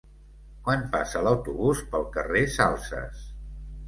[0.67, 3.21] Quan passa l'autobús pel carrer Salses?